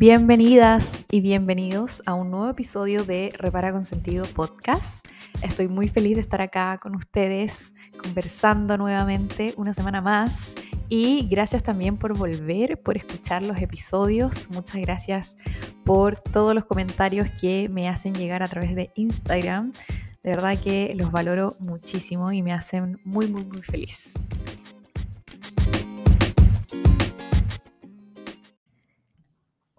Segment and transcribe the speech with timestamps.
[0.00, 5.04] Bienvenidas y bienvenidos a un nuevo episodio de Repara con Sentido Podcast.
[5.42, 10.54] Estoy muy feliz de estar acá con ustedes conversando nuevamente una semana más
[10.88, 14.48] y gracias también por volver, por escuchar los episodios.
[14.50, 15.36] Muchas gracias
[15.84, 19.72] por todos los comentarios que me hacen llegar a través de Instagram.
[20.22, 24.14] De verdad que los valoro muchísimo y me hacen muy, muy, muy feliz.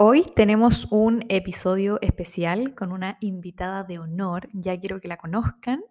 [0.02, 5.84] Hoy tenemos un episodio especial con una invitada de honor, ya quiero que la conozcan.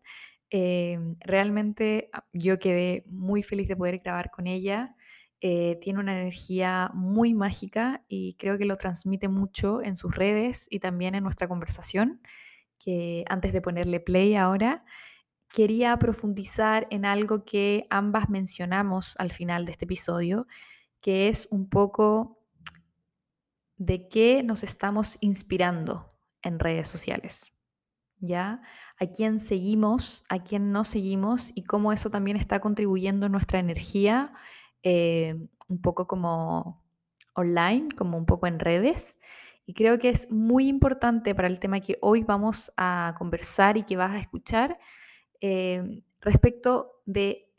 [0.49, 4.97] Em, realmente ah, yo quedé muy feliz de poder grabar con ella.
[5.43, 10.69] Eh, tiene una energía muy mágica y creo que lo transmite mucho en sus redes
[10.71, 12.23] y también en nuestra conversación,
[12.79, 14.87] que antes de ponerle play ahora,
[15.53, 20.47] quería profundizar en algo que ambas mencionamos al final de este episodio,
[21.03, 22.38] que es un poco
[23.79, 26.13] de qué nos estamos inspirando
[26.43, 27.53] en redes sociales.
[28.21, 28.63] ¿Ya?
[28.99, 33.61] A quién seguimos, a quién no seguimos y cómo eso también está contribuyendo en nuestra
[33.61, 34.33] energía,
[34.83, 35.37] eh,
[35.69, 36.85] un poco como
[37.35, 39.19] online, como un poco en redes.
[39.67, 43.85] Y creo que es muy importante para el tema que hoy vamos a conversar y
[43.85, 44.81] que vas a escuchar
[45.41, 47.53] eh, respecto de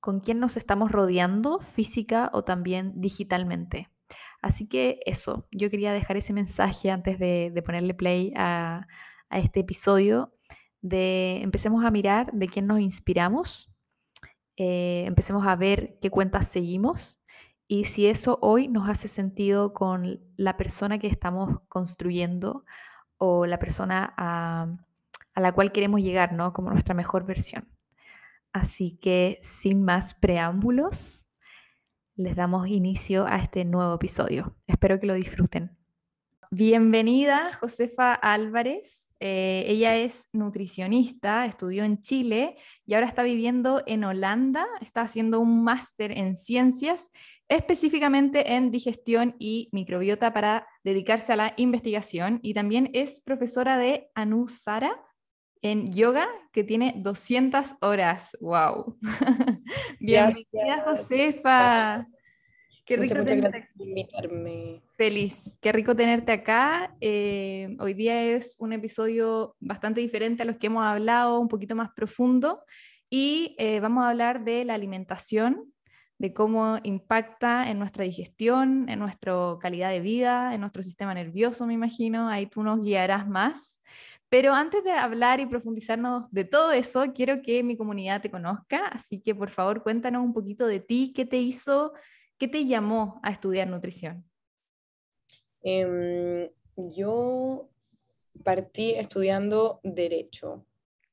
[0.00, 3.91] con quién nos estamos rodeando física o también digitalmente.
[4.40, 8.86] Así que eso, yo quería dejar ese mensaje antes de, ponerle play a,
[9.30, 10.34] este episodio,
[10.82, 13.72] de empecemos a mirar de quién nos inspiramos,
[14.56, 17.22] eh, empecemos a ver qué cuentas seguimos
[17.66, 22.64] y si eso hoy nos hace sentido con la persona que estamos construyendo
[23.16, 24.76] o la persona a,
[25.34, 26.52] a la cual queremos llegar, ¿no?
[26.52, 27.68] Como nuestra mejor versión.
[28.52, 31.21] Así que sin más preámbulos,
[32.16, 34.56] les damos inicio a este nuevo episodio.
[34.66, 35.76] Espero que lo disfruten.
[36.50, 39.10] Bienvenida, Josefa Álvarez.
[39.20, 44.66] Eh, ella es nutricionista, estudió en Chile y ahora está viviendo en Holanda.
[44.82, 47.10] Está haciendo un máster en ciencias,
[47.48, 52.38] específicamente en digestión y microbiota para dedicarse a la investigación.
[52.42, 55.02] Y también es profesora de Anusara
[55.62, 58.36] en yoga que tiene 200 horas.
[58.40, 58.98] ¡Wow!
[60.00, 62.06] Bienvenida, Josefa.
[62.84, 64.82] Qué rico tenerte invitarme.
[64.96, 66.96] Feliz, qué rico tenerte acá.
[67.00, 71.76] Eh, hoy día es un episodio bastante diferente a los que hemos hablado, un poquito
[71.76, 72.64] más profundo.
[73.08, 75.72] Y eh, vamos a hablar de la alimentación,
[76.18, 81.66] de cómo impacta en nuestra digestión, en nuestra calidad de vida, en nuestro sistema nervioso,
[81.66, 82.28] me imagino.
[82.28, 83.80] Ahí tú nos guiarás más.
[84.32, 88.86] Pero antes de hablar y profundizarnos de todo eso, quiero que mi comunidad te conozca,
[88.86, 91.92] así que por favor cuéntanos un poquito de ti, qué te hizo,
[92.38, 94.24] qué te llamó a estudiar nutrición.
[95.62, 97.68] Em, yo
[98.42, 100.64] partí estudiando derecho.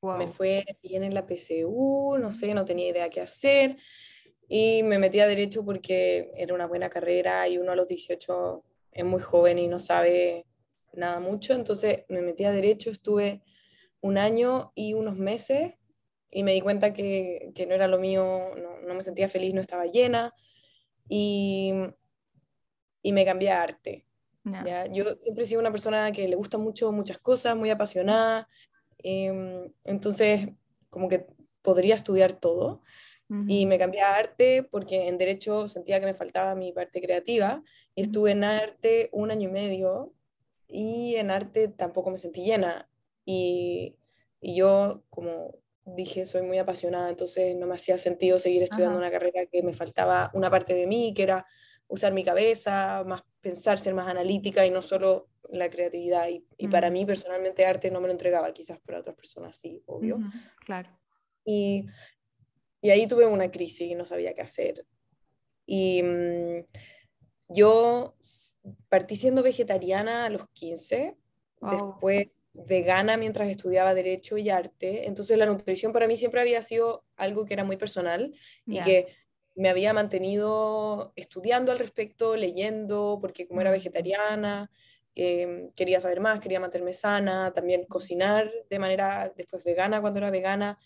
[0.01, 3.75] Me fue bien en la PCU, no sé, no tenía idea qué hacer
[4.47, 8.63] y me metí a derecho porque era una buena carrera y uno a los 18
[8.93, 10.45] es muy joven y no sabe
[10.93, 13.43] nada mucho, entonces me metí a derecho, estuve
[14.01, 15.73] un año y unos meses
[16.31, 19.53] y me di cuenta que, que no era lo mío, no, no, me sentía feliz,
[19.53, 20.33] no estaba llena
[21.07, 21.73] y,
[23.01, 24.05] y me cambié a arte.
[24.43, 24.85] ¿ya?
[24.87, 28.47] Yo siempre he sido una persona que le gusta mucho muchas cosas, muy apasionada,
[28.99, 30.49] em, entonces
[30.89, 31.27] como que
[31.61, 32.81] podría estudiar todo.
[33.47, 37.61] Y me cambié a arte porque en derecho sentía que me faltaba mi parte creativa.
[37.93, 40.15] Y estuve en arte un año y medio
[40.69, 42.87] y en arte tampoco me sentí llena.
[43.25, 43.97] Y,
[44.39, 49.11] y yo, como dije, soy muy apasionada, entonces no me hacía sentido seguir estudiando una
[49.11, 51.45] carrera que me faltaba una parte de mí, que era
[51.87, 56.29] usar mi cabeza, más pensar, ser más analítica y no solo la creatividad.
[56.29, 59.81] Y, y para mí personalmente arte no me lo entregaba, quizás para otras personas sí,
[59.87, 60.19] obvio.
[60.65, 60.89] Claro.
[61.43, 61.87] Y,
[62.81, 64.85] y, ahí tuve una crisis y no sabía qué hacer.
[65.65, 66.65] Y mm,
[67.47, 68.15] yo
[68.89, 71.15] partí siendo vegetariana a los 15,
[71.61, 75.07] después vegana mientras estudiaba Derecho y Arte.
[75.07, 78.33] Entonces la nutrición para mí siempre había sido algo que era muy personal
[78.65, 79.07] y que
[79.55, 83.73] me había mantenido estudiando al respecto, leyendo, porque como era mm.
[83.73, 84.71] vegetariana,
[85.15, 90.31] em, quería saber más, quería mantenerme sana, también cocinar de manera después vegana cuando era
[90.31, 90.79] vegana.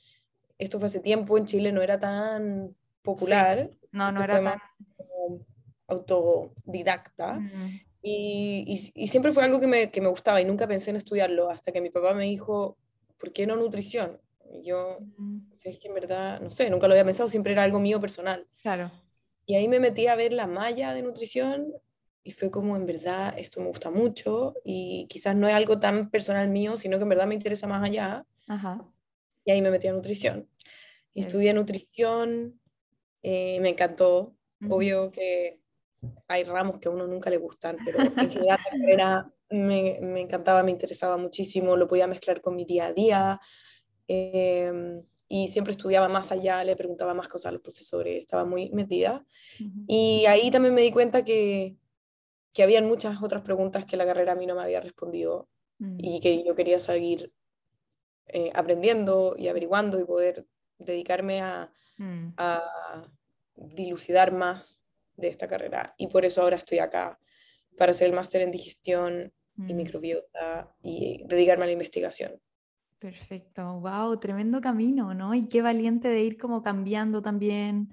[0.58, 3.70] Esto fue hace tiempo, en Chile no era tan popular.
[3.92, 4.60] No, no era tan
[5.94, 7.40] autodidacta.
[8.02, 11.50] y, y, siempre fue algo que me, que me, gustaba y nunca pensé en estudiarlo
[11.50, 12.78] hasta que mi papá me dijo,
[13.18, 14.20] ¿por qué no nutrición?
[14.52, 15.00] Y yo,
[15.64, 18.46] es que en verdad, no sé, nunca lo había pensado, siempre era algo mío personal.
[18.62, 18.92] Claro.
[19.46, 21.74] Y ahí me metí a ver la malla de nutrición
[22.24, 26.10] y fue como, en verdad, esto me gusta mucho y quizás no es algo tan
[26.10, 28.26] personal mío, sino que en verdad me interesa más allá.
[29.46, 30.48] Y ahí me metí a nutrición.
[31.14, 32.60] Y estudié nutrición,
[33.22, 34.36] eh, me encantó.
[34.70, 35.60] Obvio que
[36.28, 40.22] hay ramos que a uno nunca le gustan, pero en general la carrera me, me,
[40.22, 43.42] encantaba, me interesaba muchísimo, lo podía mezclar con mi día a día.
[44.08, 48.70] Em, y siempre estudiaba más allá, le preguntaba más cosas a los profesores, estaba muy
[48.70, 49.26] metida.
[49.88, 51.76] Y ahí también me di cuenta que,
[52.54, 55.98] que habían muchas otras preguntas que la carrera a mí no me había respondido mm.
[56.00, 57.34] y que yo quería seguir
[58.28, 60.46] eh, aprendiendo y averiguando y poder
[60.78, 62.34] dedicarme a, mm.
[62.38, 63.10] a
[63.56, 64.83] dilucidar más
[65.16, 65.94] de esta carrera.
[65.98, 67.20] Y por eso ahora estoy acá,
[67.78, 69.78] para hacer el máster en digestión y mm.
[69.78, 72.40] microbiota y dedicarme a la investigación.
[73.00, 75.34] Perfecto, wow, tremendo camino, ¿no?
[75.34, 77.90] Y qué valiente de ir como cambiando también.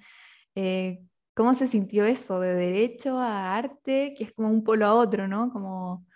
[0.55, 1.01] Eh,
[1.35, 5.27] ¿Cómo se sintió eso de derecho a arte, que es como un polo a otro,
[5.27, 5.51] ¿no?
[5.53, 6.07] Como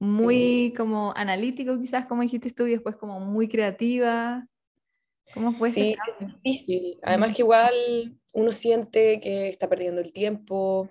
[0.00, 4.46] muy como analítico quizás, como dijiste tú, y después como muy creativa.
[5.34, 6.98] ¿Cómo fue sí, es difícil.
[7.02, 7.74] Además que igual
[8.32, 10.88] uno siente que está perdiendo el tiempo,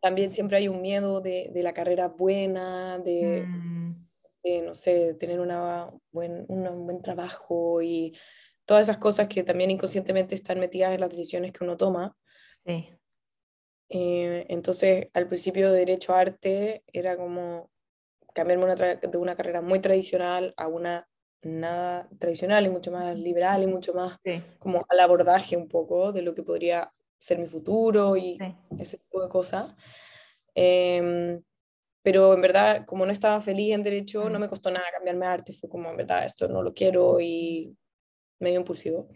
[0.00, 4.64] también siempre hay un miedo de, de la carrera buena, de, mm.
[4.64, 8.16] no sé, tener una buen, un buen trabajo y
[8.64, 12.16] todas esas cosas que también inconscientemente están metidas en las decisiones que uno toma.
[12.64, 12.88] Sí.
[13.88, 17.70] Eh, entonces, al principio de Derecho a Arte era como
[18.32, 21.08] cambiarme una de una carrera muy tradicional a una
[21.42, 24.18] nada tradicional y mucho más liberal y mucho más
[24.58, 28.38] como al abordaje un poco de lo que podría ser mi futuro y
[28.78, 29.74] ese tipo de cosas.
[30.54, 31.42] Em,
[32.02, 35.32] pero en verdad, como no estaba feliz en derecho, no me costó nada cambiarme a
[35.32, 37.76] arte, fue como, en verdad, esto no lo quiero y
[38.38, 39.08] medio impulsivo.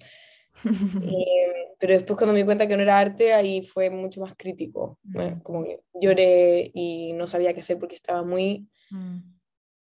[1.03, 4.35] Em, pero después cuando me di cuenta que no era arte, ahí fue mucho más
[4.37, 4.99] crítico,
[5.43, 9.34] como que lloré y no sabía qué hacer porque estaba muy mm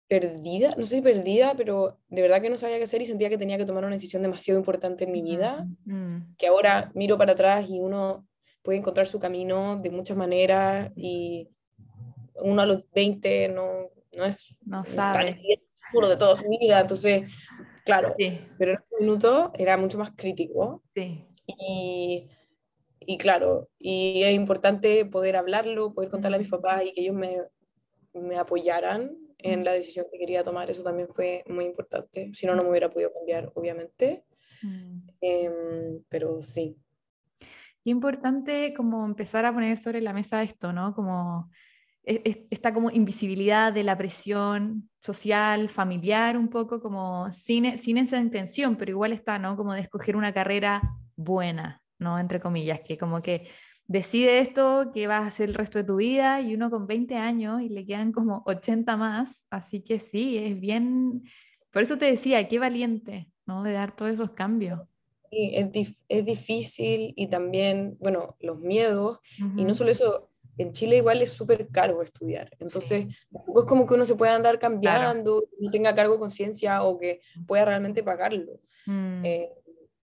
[0.07, 3.29] perdida, no sé si perdida, pero de verdad que no sabía qué hacer y sentía
[3.29, 6.35] que tenía que tomar una decisión demasiado importante en mi vida, mm.
[6.37, 8.27] que ahora miro para atrás y uno
[8.61, 11.49] puede encontrar su camino de muchas maneras y
[12.35, 15.41] uno a los 20 no, no es no sabe.
[15.91, 17.31] puro de toda su vida, entonces,
[17.83, 18.15] claro,
[18.57, 20.83] pero en ese minuto era mucho más crítico.
[20.95, 21.25] Sí.
[21.47, 22.27] Y,
[22.99, 27.15] y claro, y es importante poder hablarlo, poder contarle a mis papás y que ellos
[27.15, 27.37] me,
[28.13, 30.69] me apoyaran en la decisión que quería tomar.
[30.69, 32.31] Eso también fue muy importante.
[32.33, 34.25] Si no, no me hubiera podido cambiar, obviamente.
[34.61, 35.07] Mm.
[35.21, 36.75] Em, pero sí.
[37.83, 40.95] importante como empezar a poner sobre la mesa esto, ¿no?
[40.95, 41.49] Como
[42.05, 48.75] esta como invisibilidad de la presión social, familiar, un poco como sin, sin esa intención,
[48.75, 49.57] pero igual está, ¿no?
[49.57, 50.81] Como de escoger una carrera
[51.15, 52.19] buena, ¿no?
[52.19, 53.49] Entre comillas, que como que
[53.87, 57.15] decide esto que vas a hacer el resto de tu vida y uno con 20
[57.15, 61.23] años y le quedan como 80 más, así que sí, es bien,
[61.71, 63.63] por eso te decía, qué valiente, ¿no?
[63.63, 64.81] De dar todos esos cambios.
[65.31, 69.19] Sí, es, es difícil y también, bueno, los miedos,
[69.55, 73.85] y no solo eso, en Chile igual es súper caro estudiar, entonces tampoco es como
[73.85, 78.61] que uno se pueda andar cambiando, no tenga cargo conciencia o que pueda realmente pagarlo.
[78.85, 79.25] Mm.
[79.25, 79.49] Eh,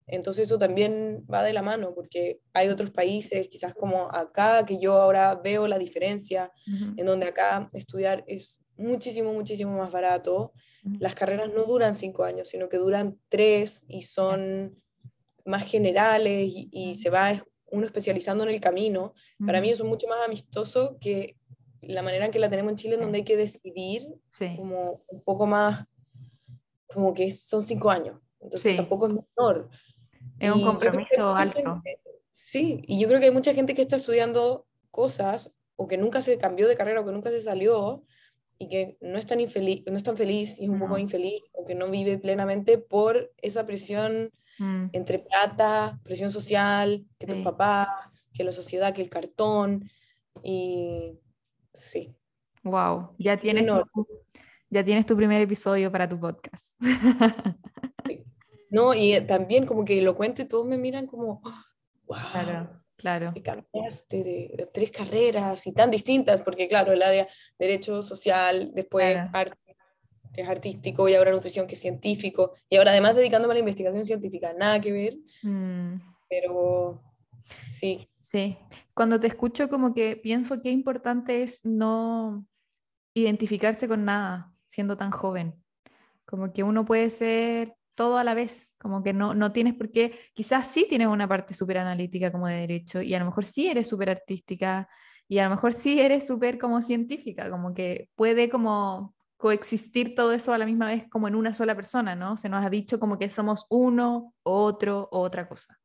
[0.09, 4.79] entonces eso también va de la mano, porque hay otros países, quizás como acá, que
[4.79, 10.53] yo ahora veo la diferencia, en donde acá estudiar es muchísimo, muchísimo más barato.
[10.99, 14.81] Las carreras no duran cinco años, sino que duran tres y son
[15.45, 19.12] más generales y, se va uno especializando en el camino.
[19.45, 21.37] Para mí eso es mucho más amistoso que
[21.83, 24.09] la manera en que la tenemos en Chile, en donde hay que decidir
[24.57, 25.87] como un poco más,
[26.87, 28.19] como que son cinco años.
[28.41, 29.69] Entonces tampoco es menor.
[30.38, 31.82] Es un compromiso alto.
[32.32, 36.23] sí, y yo creo que hay mucha gente que está estudiando cosas o que nunca
[36.23, 38.04] se cambió de carrera o que nunca se salió
[38.58, 41.42] y que no es tan, infeliz, no es tan feliz y es un poco infeliz
[41.52, 44.87] o que no vive plenamente por esa presión mm.
[44.92, 47.88] entre plata, presión social, que tus papás,
[48.35, 49.88] que la sociedad, que el cartón
[50.42, 51.18] y
[51.73, 52.14] sí.
[52.64, 54.06] Wow, ya tienes, tu,
[54.68, 56.76] ya tienes tu primer episodio para tu podcast.
[58.71, 61.41] No, y eh, también como que lo cuento y todos me miran como,
[62.07, 63.35] wow, claro, claro.
[63.43, 67.27] cambiaste de, tres carreras y tan distintas, porque claro, el área
[67.59, 69.77] derecho social, después arte,
[70.33, 73.61] que es artístico, y ahora nutrición, que es científico, y ahora además dedicándome a la
[73.61, 76.01] investigación científica, nada que ver, mm.
[76.29, 77.03] pero
[77.71, 78.09] sí.
[78.21, 78.59] Sí,
[78.93, 82.45] cuando te escucho como que pienso qué importante es no
[83.15, 85.55] identificarse con nada siendo tan joven.
[86.27, 89.90] Como que uno puede ser todo a la vez, como que no, no tienes por
[89.90, 93.45] qué, quizás sí tienes una parte súper analítica como de derecho y a lo mejor
[93.45, 94.88] sí eres súper artística
[95.26, 100.33] Y a lo mejor sí eres súper como científica, como que puede como coexistir todo
[100.33, 102.37] eso a la misma vez como en una sola persona, ¿no?
[102.37, 105.76] Se nos ha dicho como que somos uno, otro, otra cosa.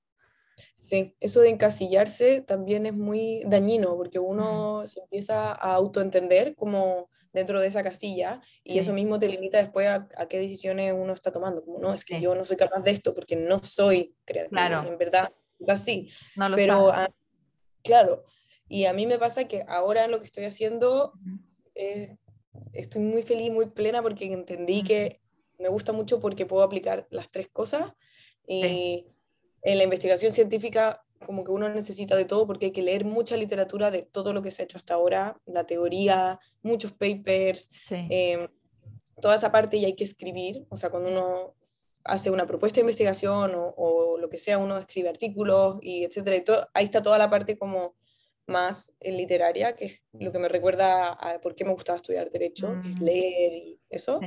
[0.76, 7.10] Sí, eso de encasillarse también es muy dañino porque uno se empieza a autoentender como
[7.34, 11.32] dentro de esa casilla y eso mismo te limita después a, qué decisiones uno está
[11.32, 11.64] tomando.
[11.66, 14.68] Como no, es que yo no soy capaz de esto porque no soy creativa.
[14.68, 14.88] Claro.
[14.88, 16.10] En verdad, es así.
[16.36, 16.94] No lo Pero,
[17.84, 18.26] claro,
[18.70, 21.14] y a mí me pasa que ahora lo que estoy haciendo
[21.76, 22.18] eh,
[22.72, 25.22] estoy muy feliz, muy plena porque entendí que
[25.58, 27.94] me gusta mucho porque puedo aplicar las tres cosas
[28.48, 29.08] y
[29.62, 33.38] en la investigación científica como que uno necesita de todo porque hay que leer mucha
[33.38, 38.48] literatura de todo lo que se ha hecho hasta ahora, la teoría, muchos papers, em,
[39.22, 41.56] toda esa parte y hay que escribir, o sea, cuando uno
[42.04, 46.44] hace una propuesta de investigación o, lo que sea, uno escribe artículos y etcétera, y
[46.44, 47.96] todo, ahí está toda la parte como
[48.46, 52.76] más literaria, que es lo que me recuerda a por qué me gustaba estudiar derecho,
[52.76, 53.02] mm.
[53.02, 54.20] leer y eso.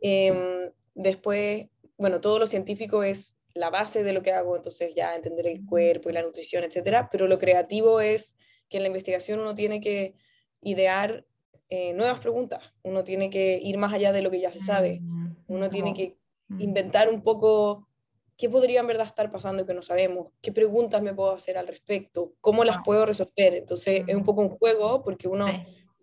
[0.00, 1.66] Em, después,
[1.98, 5.64] bueno, todo lo científico es la base de lo que hago, entonces ya entender el
[5.64, 8.36] cuerpo y la nutrición, etcétera, pero lo creativo es
[8.68, 10.14] que en la investigación uno tiene que
[10.62, 11.24] idear
[11.68, 15.00] eh, nuevas preguntas, uno tiene que ir más allá de lo que ya se sabe,
[15.48, 16.16] uno tiene que
[16.58, 17.88] inventar un poco
[18.36, 21.66] qué podría en verdad estar pasando que no sabemos, qué preguntas me puedo hacer al
[21.66, 23.54] respecto, cómo las puedo resolver.
[23.54, 25.46] Entonces es un poco un juego porque uno,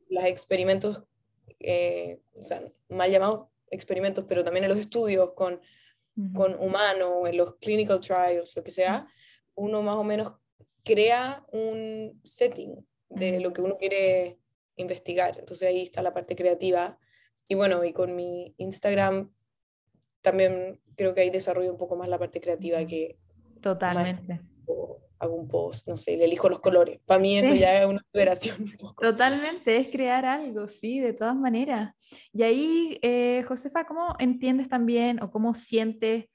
[0.10, 1.04] los experimentos,
[1.60, 5.62] eh, o sea, mal llamados experimentos, pero también en los estudios con
[6.34, 9.08] con humano, en los clinical trials, lo que sea,
[9.56, 10.34] uno más o menos
[10.84, 14.40] crea un setting de lo que uno quiere
[14.76, 15.40] investigar.
[15.40, 17.00] Entonces ahí está la parte creativa.
[17.48, 19.34] Y bueno, y con mi Instagram
[20.22, 23.18] también creo que ahí desarrollo un poco más la parte creativa que...
[23.62, 24.42] Totalmente
[25.20, 27.00] hago un post, no sé, le elijo los colores.
[27.06, 28.66] Para mí eso ya es una operación.
[29.00, 31.94] Totalmente, es crear algo, sí, de todas maneras.
[32.32, 36.26] Y ahí, eh, Josefa, ¿cómo entiendes también o cómo sientes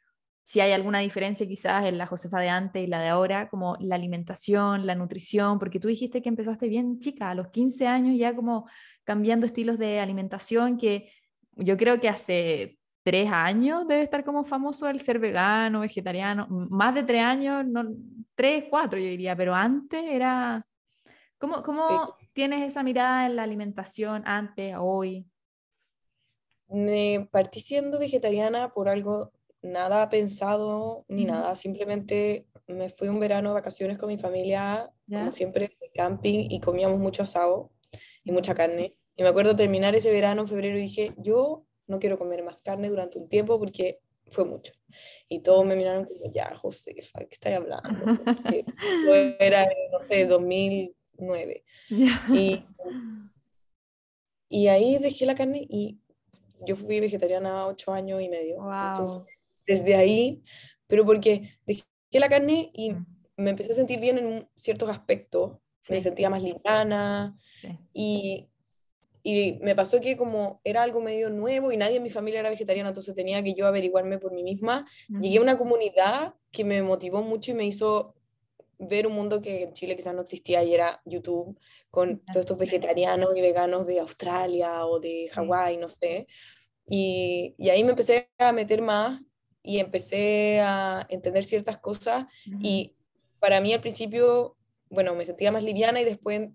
[0.48, 3.76] si hay alguna diferencia quizás en la Josefa de antes y la de ahora, como
[3.80, 8.16] la alimentación, la nutrición, porque tú dijiste que empezaste bien chica, a los 15 años
[8.18, 8.66] ya como
[9.04, 11.12] cambiando estilos de alimentación, que
[11.52, 12.77] yo creo que hace
[13.08, 17.82] tres años debe estar como famoso el ser vegano, vegetariano, más de tres años, no,
[18.34, 20.62] tres, cuatro yo diría, pero antes era...
[21.38, 25.24] ¿Cómo, cómo tienes esa mirada en la alimentación antes, hoy?
[26.68, 33.48] Me partí siendo vegetariana por algo nada pensado ni nada, simplemente me fui un verano
[33.48, 37.72] de vacaciones con mi familia, como siempre, camping y comíamos mucho asado
[38.22, 38.96] y mucha carne.
[39.16, 42.62] Y me acuerdo terminar ese verano en febrero y dije, yo no quiero comer más
[42.62, 44.72] carne durante un tiempo porque fue mucho.
[45.28, 47.88] Y todos me miraron como, ya, José, ¿qué estás hablando?
[49.40, 51.64] era, no sé, 2009.
[52.32, 52.64] Y,
[54.48, 55.98] y ahí dejé la carne y
[56.66, 58.56] yo fui vegetariana ocho años y medio.
[58.56, 59.22] Entonces,
[59.66, 60.42] desde ahí,
[60.86, 63.06] pero porque dejé la carne y mm.
[63.36, 65.58] me empecé a sentir bien en ciertos aspectos.
[65.88, 67.34] Me sentía más liviana
[67.94, 68.50] y
[69.30, 72.48] y me pasó que como era algo medio nuevo y nadie en mi familia era
[72.48, 74.86] vegetariana, entonces tenía que yo averiguarme por mí misma,
[75.20, 78.14] llegué a una comunidad que me motivó mucho y me hizo
[78.78, 82.56] ver un mundo que en Chile quizás no existía y era YouTube, con todos estos
[82.56, 86.26] vegetarianos y veganos de Australia o de Hawái, no sé.
[86.88, 89.20] Y, y, ahí me empecé a meter más
[89.62, 92.24] y empecé a entender ciertas cosas
[92.62, 92.94] y
[93.40, 94.56] para mí al principio,
[94.88, 96.48] bueno, me sentía más liviana y después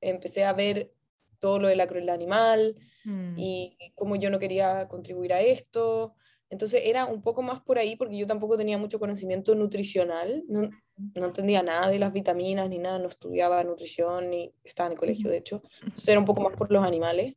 [0.00, 0.92] empecé a ver
[1.38, 3.34] todo lo de la crueldad animal mm.
[3.36, 6.14] y cómo yo no quería contribuir a esto.
[6.50, 10.70] Entonces era un poco más por ahí porque yo tampoco tenía mucho conocimiento nutricional, no,
[10.96, 14.98] no entendía nada de las vitaminas ni nada, no estudiaba nutrición ni estaba en el
[14.98, 17.34] colegio de hecho, entonces era un poco más por los animales.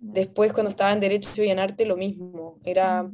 [0.00, 3.10] Después cuando estaba en Derecho y en Arte lo mismo, era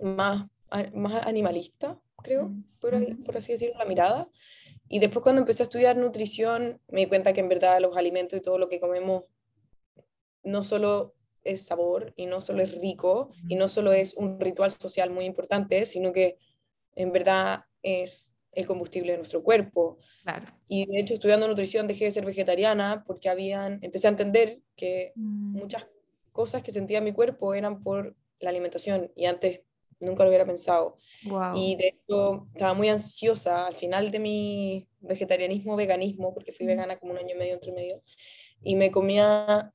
[0.00, 0.46] más,
[0.92, 2.94] más animalista, creo, por,
[3.24, 4.28] por así decirlo, la mirada.
[4.88, 8.38] Y después cuando empecé a estudiar nutrición me di cuenta que en verdad los alimentos
[8.38, 9.24] y todo lo que comemos
[10.44, 14.72] no solo es sabor y no solo es rico y no solo es un ritual
[14.72, 16.38] social muy importante, sino que
[16.94, 19.98] en verdad es el combustible de nuestro cuerpo.
[20.68, 25.12] Y de hecho, estudiando nutrición dejé de ser vegetariana porque habían, empecé a entender que
[25.16, 25.58] mm.
[25.58, 25.86] muchas
[26.32, 29.60] cosas que sentía mi cuerpo eran por la alimentación y antes
[30.00, 30.98] nunca lo hubiera pensado.
[31.54, 36.98] Y de hecho, estaba muy ansiosa al final de mi vegetarianismo, veganismo, porque fui vegana
[36.98, 37.96] como un año y medio, entre medio,
[38.62, 39.72] y me comía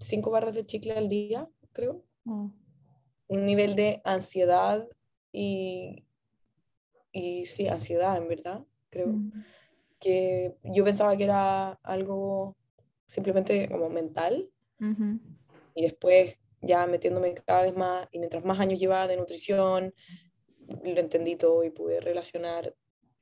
[0.00, 2.04] cinco barras de chicle al día, creo.
[2.24, 2.48] Mm.
[3.28, 4.88] Un nivel de ansiedad
[5.32, 6.04] y,
[7.12, 9.08] y sí, ansiedad en verdad, creo.
[9.08, 9.32] Mm.
[10.00, 12.56] Que yo pensaba que era algo
[13.06, 14.50] simplemente como mental.
[15.74, 19.94] Y después ya metiéndome cada vez más, y mientras más años llevaba de nutrición,
[20.66, 22.74] lo entendí todo y pude relacionar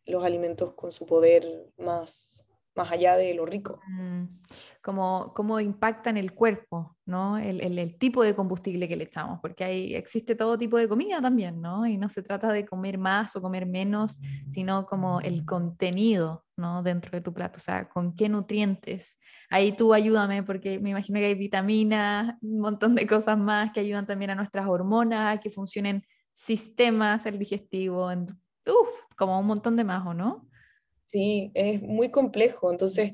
[0.07, 2.45] los alimentos con su poder más,
[2.75, 3.81] más allá de lo rico.
[4.89, 7.37] Como cómo impacta en el cuerpo, ¿no?
[7.37, 11.21] El, el, tipo de combustible que le echamos, porque hay, existe todo tipo de comida
[11.21, 11.87] también, ¿no?
[11.87, 14.19] Y no se trata de comer más o comer menos,
[14.49, 16.83] sino como el contenido, ¿no?
[16.83, 19.19] Dentro de tu plato, o sea, con qué nutrientes.
[19.51, 23.81] Ahí tú ayúdame, porque me imagino que hay vitaminas, un montón de cosas más que
[23.81, 26.03] ayudan también a nuestras hormonas, a que funcionen
[26.33, 28.23] sistemas, el digestivo, en,
[28.67, 30.49] uf, como un montón de más, ¿o no?
[31.05, 32.71] Sí, es muy complejo.
[32.71, 33.13] Entonces,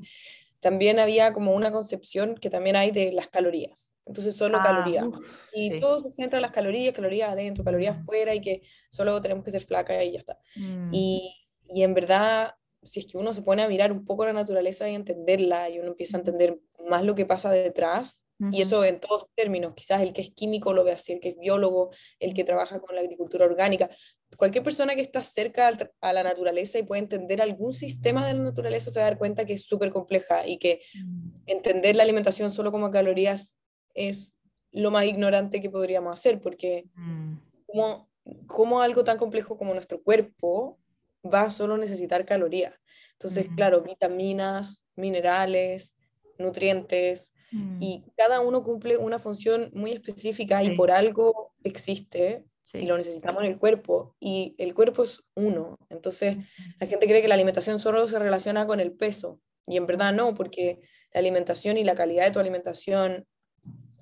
[0.65, 3.95] también había como una concepción que también hay de las calorías.
[4.03, 5.05] Entonces, solo ah, calorías.
[5.53, 9.45] Y todo se centra en las calorías, calorías adentro, calorías afuera, y que solo tenemos
[9.45, 10.39] que ser flaca y ya está.
[10.55, 10.89] Mm.
[10.91, 11.35] Y,
[11.69, 14.89] y en verdad, si es que uno se pone a mirar un poco la naturaleza
[14.89, 18.99] y entenderla, y uno empieza a entender más lo que pasa detrás, y eso en
[18.99, 22.33] todos términos, quizás el que es químico lo ve así, el que es biólogo, el
[22.33, 23.89] que trabaja con la agricultura orgánica,
[24.37, 28.43] cualquier persona que está cerca a la naturaleza y puede entender algún sistema de la
[28.43, 31.29] naturaleza se va a dar cuenta que es súper compleja y que mm.
[31.45, 33.57] entender la alimentación solo como calorías
[33.93, 34.33] es
[34.71, 37.35] lo más ignorante que podríamos hacer, porque mm.
[37.65, 38.09] como,
[38.47, 40.79] como algo tan complejo como nuestro cuerpo
[41.23, 42.73] va a solo necesitar calorías.
[43.13, 43.55] Entonces, mm.
[43.55, 45.95] claro, vitaminas, minerales,
[46.37, 47.81] nutrientes, Mm.
[47.81, 52.43] Y cada uno cumple una función muy específica y por algo existe
[52.73, 54.15] y lo necesitamos en el cuerpo.
[54.19, 55.77] Y el cuerpo es uno.
[55.89, 56.37] Entonces,
[56.79, 59.39] la gente cree que la alimentación solo se relaciona con el peso.
[59.67, 60.81] Y en verdad no, porque
[61.13, 63.25] la alimentación y la calidad de tu alimentación,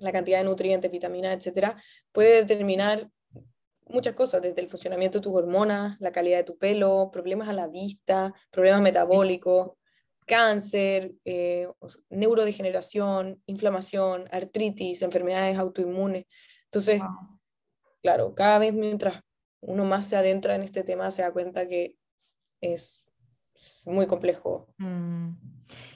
[0.00, 1.80] la cantidad de nutrientes, vitaminas, etcétera,
[2.10, 3.08] puede determinar
[3.86, 7.52] muchas cosas, desde el funcionamiento de tus hormonas, la calidad de tu pelo, problemas a
[7.52, 9.72] la vista, problemas metabólicos,
[10.26, 11.68] cáncer, eh,
[12.10, 16.26] neurodegeneración, inflamación, artritis, enfermedades autoinmunes.
[16.64, 17.02] Entonces,
[18.02, 19.22] claro, cada vez mientras
[19.60, 21.96] uno más se adentra en este tema, se da cuenta que
[22.60, 23.06] es
[23.86, 24.66] muy complejo.
[24.78, 25.30] Mm.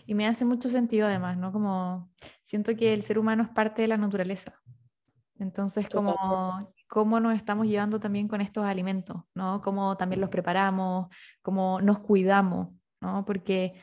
[0.07, 1.53] Y me hace mucho sentido además, ¿no?
[1.53, 2.11] Como
[2.45, 4.61] siento que el ser humano es parte de la naturaleza.
[5.39, 6.17] Entonces, como
[6.89, 9.61] cómo nos estamos llevando también con estos alimentos, ¿no?
[9.61, 11.09] Cómo también los preparamos,
[11.43, 13.25] cómo nos cuidamos, ¿no?
[13.25, 13.75] Porque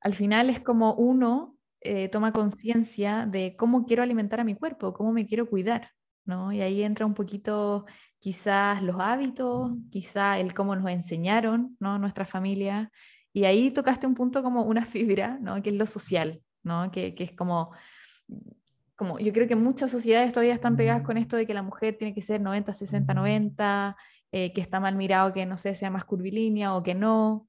[0.00, 4.92] al final es como uno eh, toma conciencia de cómo quiero alimentar a mi cuerpo,
[4.92, 5.92] cómo me quiero cuidar,
[6.26, 6.52] ¿no?
[6.52, 7.86] Y ahí entra un poquito
[8.18, 11.98] quizás los hábitos, quizás el cómo nos enseñaron, ¿no?
[11.98, 12.90] Nuestra familia.
[13.32, 15.62] Y ahí tocaste un punto como una fibra, ¿no?
[15.62, 16.90] Que es lo social, ¿no?
[16.90, 17.72] Que, es como,
[18.96, 21.96] como, yo creo que muchas sociedades todavía están pegadas con esto de que la mujer
[21.96, 23.96] tiene que ser 90, 60, 90,
[24.30, 27.48] que está mal mirado que, no sé, sea más curvilínea o que no,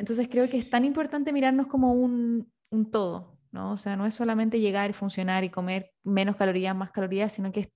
[0.00, 3.72] entonces creo que es tan importante mirarnos como un, un todo, ¿no?
[3.72, 7.52] O sea, no es solamente llegar y funcionar y comer menos calorías, más calorías, sino
[7.52, 7.72] que es,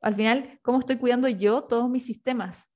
[0.00, 2.68] al final, cómo estoy cuidando yo todos mis sistemas,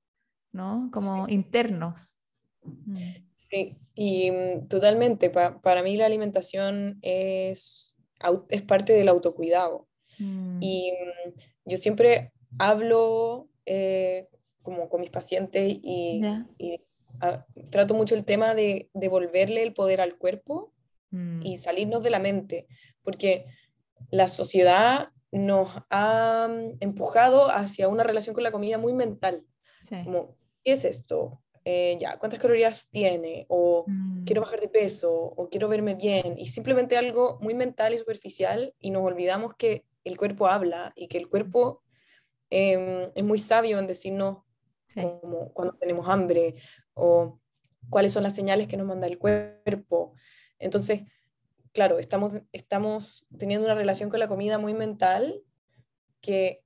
[0.53, 0.89] ¿no?
[0.93, 2.15] Como internos.
[2.61, 2.95] Mm.
[3.35, 7.97] Sí, y mm, totalmente, para mí la alimentación es,
[8.47, 9.89] es parte del autocuidado.
[10.17, 10.59] Mm.
[10.61, 10.93] Y
[11.65, 14.29] yo siempre hablo eh,
[14.61, 16.21] como con mis pacientes y,
[16.57, 16.79] y
[17.69, 20.73] trato mucho el tema de devolverle el poder al cuerpo
[21.11, 21.57] y mm.
[21.57, 22.67] salirnos de la mente,
[23.03, 23.45] porque
[24.09, 29.43] la sociedad nos ha mm, empujado hacia una relación con la comida muy mental.
[30.05, 31.41] Como, ¿qué es esto?
[31.65, 33.45] Eh, ya, ¿cuántas calorías tiene?
[33.47, 34.23] O mm.
[34.25, 36.35] quiero bajar de peso, o quiero verme bien.
[36.37, 41.07] Y simplemente algo muy mental y superficial, y nos olvidamos que el cuerpo habla y
[41.07, 41.81] que el cuerpo
[42.49, 44.39] em, es muy sabio en decirnos
[44.93, 46.55] como cuando tenemos hambre
[46.93, 47.39] o
[47.89, 50.13] cuáles son las señales que nos manda el cuerpo.
[50.59, 51.03] Entonces,
[51.73, 55.41] claro, estamos, estamos teniendo una relación con la comida muy mental
[56.21, 56.63] que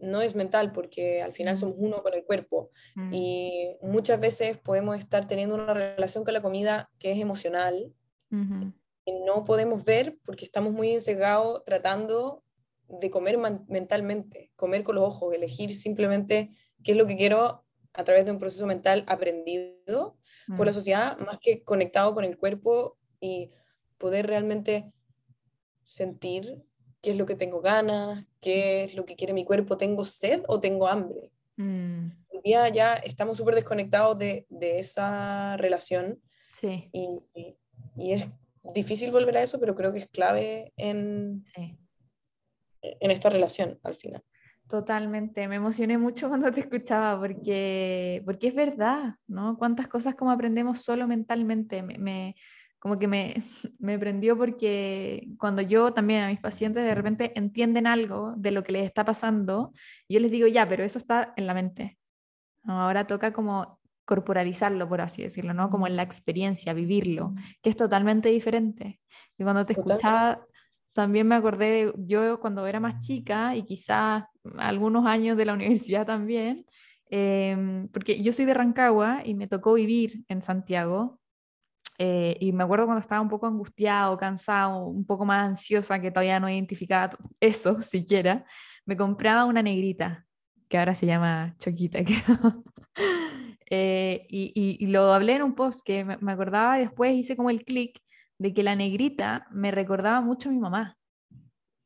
[0.00, 3.12] no es mental porque al final somos uno con el cuerpo mm.
[3.12, 7.94] y muchas veces podemos estar teniendo una relación con la comida que es emocional
[8.30, 12.44] y no podemos ver porque estamos muy encegados tratando
[12.88, 16.50] de comer mentalmente, comer con los ojos, elegir simplemente
[16.82, 20.16] qué es lo que quiero a través de un proceso mental aprendido
[20.56, 20.74] por la mm.
[20.74, 23.50] sociedad, más que conectado con el cuerpo y
[23.98, 24.92] poder realmente
[25.82, 26.60] sentir
[27.00, 30.42] qué es lo que tengo ganas, qué es lo que quiere mi cuerpo, tengo sed
[30.48, 31.32] o tengo hambre.
[31.56, 32.10] Mm.
[32.30, 36.20] Hoy día ya estamos súper desconectados de, de, esa relación
[36.60, 36.88] sí.
[36.92, 37.08] y,
[37.96, 38.28] y, es
[38.74, 41.44] difícil volver a eso, pero creo que es clave en,
[42.82, 44.22] en esta relación al final.
[44.68, 49.56] Totalmente, me emocioné mucho cuando te escuchaba porque, porque es verdad, ¿no?
[49.56, 51.82] Cuántas cosas como aprendemos solo mentalmente.
[51.82, 52.36] Me,
[52.78, 53.34] como que me,
[53.78, 58.62] me prendió porque cuando yo también a mis pacientes de repente entienden algo de lo
[58.62, 59.72] que les está pasando,
[60.08, 61.98] yo les digo, ya, pero eso está en la mente.
[62.64, 65.70] Ahora toca como corporalizarlo, por así decirlo, ¿no?
[65.70, 69.00] Como en la experiencia, vivirlo, que es totalmente diferente.
[69.36, 70.46] Y cuando te escuchaba,
[70.98, 74.24] también me acordé, yo cuando era más chica y quizás
[74.56, 76.66] algunos años de la universidad también,
[77.08, 81.20] em, porque yo soy de Rancagua y me tocó vivir en Santiago
[81.98, 86.10] eh, y me acuerdo cuando estaba un poco angustiado, cansado, un poco más ansiosa, que
[86.10, 88.44] todavía no identificaba eso siquiera,
[88.84, 90.26] me compraba una negrita,
[90.68, 92.00] que ahora se llama Choquita,
[93.70, 98.00] eh, y, lo hablé en un post que me, acordaba después hice como el clic
[98.38, 100.96] de que la negrita me recordaba mucho a mi mamá,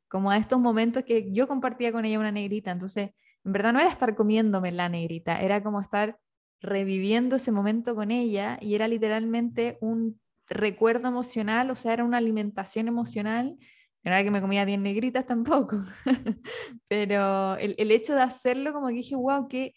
[0.09, 3.11] como a estos momentos que yo compartía con ella una negrita, entonces
[3.45, 6.19] en verdad no era estar comiéndome la negrita, era como estar
[6.61, 12.19] reviviendo ese momento con ella y era literalmente un recuerdo emocional, o sea, era una
[12.19, 13.57] alimentación emocional.
[14.05, 15.79] No era que me comía bien negritas tampoco,
[16.89, 19.75] pero el, el, hecho de hacerlo como que dije, wow, qué,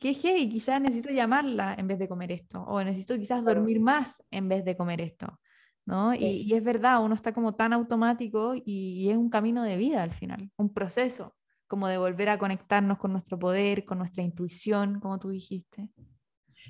[0.00, 4.20] qué heavy, quizás necesito llamarla en vez de comer esto, o necesito quizás dormir más
[4.32, 5.38] en vez de comer esto,
[5.86, 6.14] ¿no?
[6.14, 9.76] Y, y, es verdad, uno está como tan automático y, y es un camino de
[9.76, 11.34] vida al final, un proceso,
[11.66, 15.88] como de volver a conectarnos con nuestro poder, con nuestra intuición, como tú dijiste.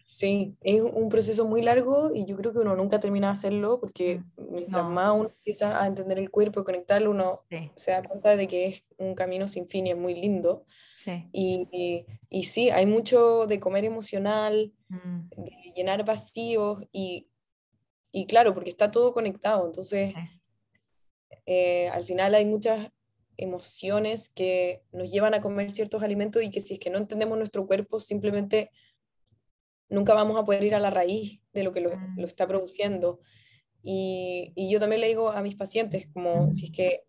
[0.07, 3.81] Sí, es un proceso muy largo y yo creo que uno nunca termina de hacerlo
[3.81, 7.43] porque mm, mientras más uno empieza a entender el cuerpo y conectarlo, uno
[7.77, 10.65] se da cuenta de que es un camino sin fin y es muy lindo.
[10.99, 11.29] Sí.
[11.33, 15.29] Y, y, sí, hay mucho de comer emocional, mm.
[15.37, 17.29] de llenar vacíos y,
[18.13, 19.67] y, claro, porque está todo conectado.
[19.67, 20.15] Entonces,
[21.47, 22.89] eh, al final hay muchas
[23.37, 27.39] emociones que nos llevan a comer ciertos alimentos y que si es que no entendemos
[27.39, 28.71] nuestro cuerpo, simplemente
[29.89, 32.21] nunca vamos a poder ir a la raíz de lo que lo, mm.
[32.21, 33.21] está produciendo.
[33.83, 37.01] Y, y, yo también le digo a mis pacientes, como si es que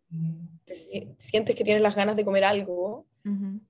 [1.19, 3.05] sientes que tienes las ganas de comer algo,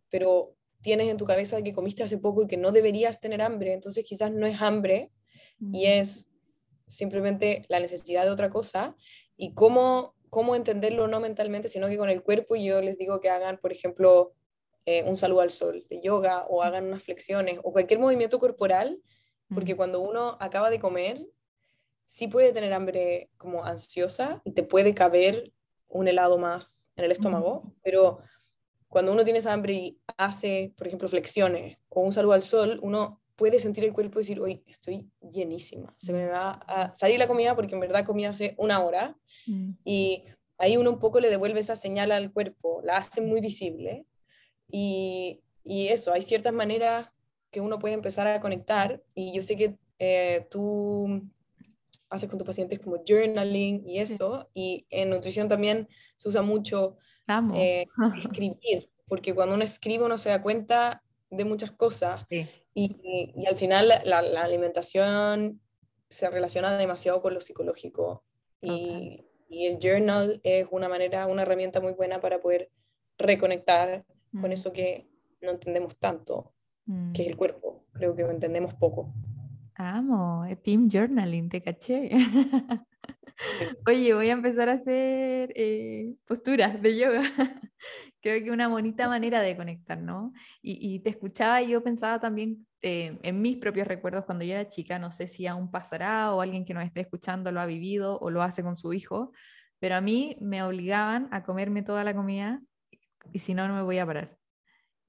[0.09, 3.73] pero tienes en tu cabeza que comiste hace poco y que no deberías tener hambre,
[3.73, 5.11] entonces quizás no es hambre
[5.59, 6.27] y es
[6.87, 8.95] simplemente la necesidad de otra cosa.
[9.35, 13.19] Y cómo, cómo entenderlo no mentalmente, sino que con el cuerpo, y yo les digo
[13.19, 14.33] que hagan, por ejemplo,
[14.85, 19.01] eh, un saludo al sol de yoga o hagan unas flexiones o cualquier movimiento corporal,
[19.53, 21.25] porque cuando uno acaba de comer,
[22.03, 25.53] sí puede tener hambre como ansiosa y te puede caber
[25.87, 28.19] un helado más en el estómago, pero
[28.87, 32.79] cuando uno tiene esa hambre y hace, por ejemplo, flexiones o un saludo al sol,
[32.83, 37.19] uno puede sentir el cuerpo y decir, hoy estoy llenísima, se me va a salir
[37.19, 39.17] la comida porque en verdad comí hace una hora
[39.83, 40.23] y
[40.57, 44.05] ahí uno un poco le devuelve esa señal al cuerpo, la hace muy visible
[44.69, 47.09] y, y, eso, hay ciertas maneras
[47.51, 51.29] que uno puede empezar a conectar y yo sé que eh, tú
[52.09, 56.97] haces con tus pacientes como journaling y eso, y en nutrición también se usa mucho
[57.55, 57.85] eh,
[58.23, 62.25] escribir, porque cuando uno escribe uno se da cuenta de muchas cosas
[62.73, 65.61] y, y, al final la, la, alimentación
[66.09, 68.23] se relaciona demasiado con lo psicológico
[68.61, 72.71] y, y, el journal es una manera, una herramienta muy buena para poder
[73.17, 74.05] reconectar
[74.39, 74.53] con mm.
[74.53, 75.07] eso que
[75.41, 76.53] no entendemos tanto,
[77.13, 77.37] que es el mm.
[77.37, 77.85] cuerpo.
[77.93, 79.13] Creo que lo entendemos poco.
[79.75, 82.09] Amo, eh, Team Journaling, te caché.
[83.87, 87.21] Oye, voy a empezar a hacer eh, posturas de yoga.
[88.21, 90.33] Creo que una bonita manera de conectar, ¿no?
[90.61, 94.69] Y, te escuchaba y yo pensaba también eh, en mis propios recuerdos cuando yo era
[94.69, 98.17] chica, no sé si aún pasará o alguien que nos esté escuchando lo ha vivido
[98.19, 99.33] o lo hace con su hijo,
[99.79, 102.61] pero a mí me obligaban a comerme toda la comida
[103.33, 104.37] y si no, no me voy a parar.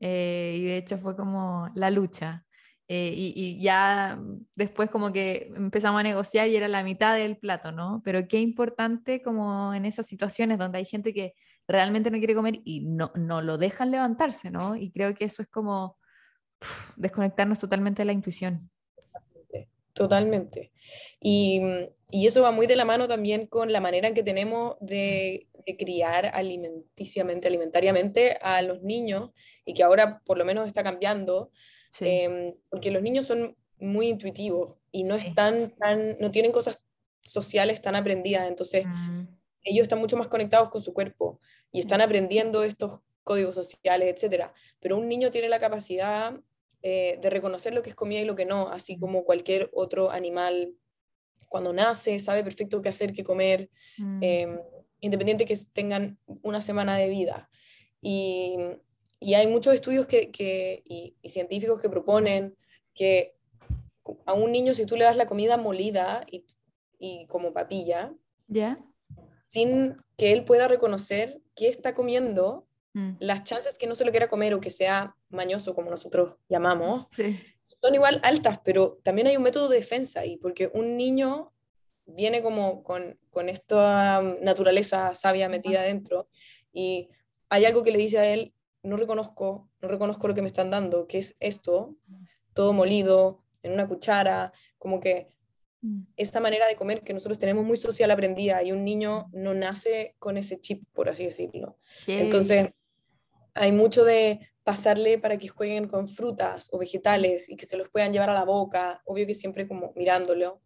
[0.00, 2.43] Eh, y de hecho fue como la lucha.
[2.86, 4.18] Eh, y, ya
[4.56, 8.02] después como que empezamos a negociar y era la mitad del plato, ¿no?
[8.04, 11.34] Pero qué importante como en esas situaciones donde hay gente que
[11.66, 14.76] realmente no quiere comer y no, no lo dejan levantarse, ¿no?
[14.76, 15.96] Y creo que eso es como
[16.96, 18.70] desconectarnos totalmente de la intuición.
[19.94, 20.72] Totalmente.
[21.20, 21.62] Y,
[22.10, 25.48] y, eso va muy de la mano también con la manera en que tenemos de
[25.66, 29.30] de criar alimenticiamente, alimentariamente a los niños
[29.64, 31.50] y que ahora por lo menos está cambiando,
[32.00, 36.80] em, porque los niños son muy intuitivos y no están tan, no tienen cosas
[37.22, 39.22] sociales tan aprendidas, entonces mm.
[39.64, 41.40] ellos están mucho más conectados con su cuerpo
[41.72, 44.52] y están aprendiendo estos códigos sociales, etcétera.
[44.80, 46.38] Pero un niño tiene la capacidad
[46.82, 50.10] eh, de reconocer lo que es comida y lo que no, así como cualquier otro
[50.10, 50.74] animal
[51.48, 53.70] cuando nace, sabe perfecto qué hacer, qué comer.
[53.98, 54.18] Mm.
[54.22, 54.58] Em,
[55.00, 57.50] independiente que tengan una semana de vida.
[58.00, 58.56] Y,
[59.24, 62.56] y hay muchos estudios que, que y, científicos que proponen
[62.94, 63.34] que
[64.26, 66.44] a un niño si tú le das la comida molida y,
[66.98, 68.12] y como papilla,
[68.48, 68.78] ¿Ya?
[69.46, 73.16] sin que él pueda reconocer qué está comiendo, Mm.
[73.18, 77.08] las chances que no se lo quiera comer o que sea mañoso, como nosotros llamamos,
[77.16, 77.40] Sí.
[77.64, 81.52] son igual altas, pero también hay un método de defensa ahí, porque un niño
[82.06, 86.28] viene como con, con esta naturaleza sabia metida adentro
[86.72, 87.08] y
[87.48, 88.52] hay algo que le dice a él,
[88.84, 91.96] no reconozco, no reconozco lo que me están dando, que es esto,
[92.52, 95.34] todo molido, en una cuchara, como que
[95.84, 96.06] Mm.
[96.16, 100.16] esa manera de comer que nosotros tenemos muy social aprendida y un niño no nace
[100.18, 101.78] con ese chip, por así decirlo.
[102.06, 102.70] Entonces,
[103.52, 107.90] hay mucho de pasarle para que jueguen con frutas o vegetales y que se los
[107.90, 110.62] puedan llevar a la boca, obvio que siempre como mirándolo,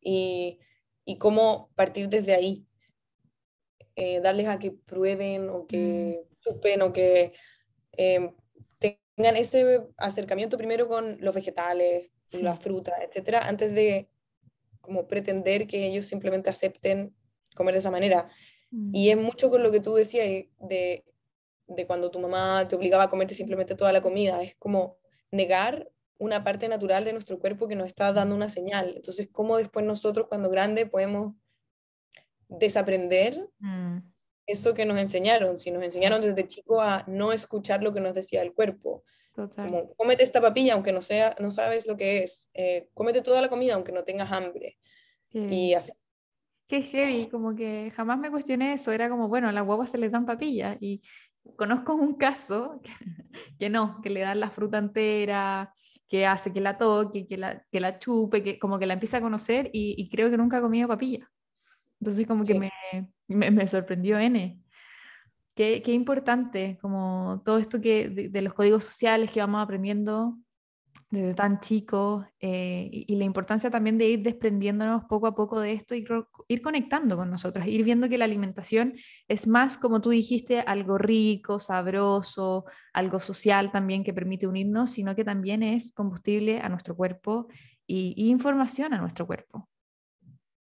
[0.00, 0.58] y,
[1.04, 2.66] y cómo partir desde ahí,
[3.94, 7.34] eh, darles a que prueben o que chupen o que
[7.96, 8.32] eh,
[8.78, 12.42] tengan ese acercamiento primero con los vegetales, Sí.
[12.42, 14.08] la fruta, etcétera, antes de
[14.80, 17.14] como pretender que ellos simplemente acepten
[17.54, 18.28] comer de esa manera.
[18.70, 18.94] Mm.
[18.94, 21.04] Y es mucho con lo que tú decías eh, de,
[21.68, 24.42] de cuando tu mamá te obligaba a comerte simplemente toda la comida.
[24.42, 24.98] Es como
[25.30, 28.94] negar una parte natural de nuestro cuerpo que nos está dando una señal.
[28.96, 31.34] Entonces, ¿cómo después nosotros cuando grande podemos
[32.48, 33.98] desaprender Mm.
[34.46, 35.58] Eso que nos enseñaron?
[35.58, 39.04] Si nos enseñaron desde chico a no escuchar lo que nos decía el cuerpo.
[39.32, 39.66] Total.
[39.70, 42.48] Como, cómete esta papilla aunque no, sea, no sabes lo que es.
[42.54, 44.78] Eh, cómete toda la comida aunque no tengas hambre.
[45.28, 45.92] Qué- Y así.
[46.68, 49.98] Qué heavy, como que jamás me cuestioné eso, era como, bueno, a las guaguas se
[49.98, 51.00] les dan papillas y
[51.54, 52.92] conozco un caso que,
[53.58, 55.72] que no, que le dan la fruta entera,
[56.08, 59.18] que hace que la toque, que la, que la chupe, que como que la empieza
[59.18, 61.30] a conocer y, y creo que nunca ha comido papilla.
[62.00, 62.70] Entonces como que me,
[63.28, 64.60] me, sorprendió N.
[65.54, 70.36] Qué, qué importante, como todo esto que, de, los códigos sociales que vamos aprendiendo
[71.10, 75.72] desde tan chicos eh, y, la importancia también de ir desprendiéndonos poco a poco de
[75.72, 76.04] esto y
[76.48, 78.94] ir conectando con nosotras, ir viendo que la alimentación
[79.28, 85.14] es más, como tú dijiste, algo rico, sabroso, algo social también que permite unirnos, sino
[85.14, 87.48] que también es combustible a nuestro cuerpo
[87.86, 89.68] y información a nuestro cuerpo.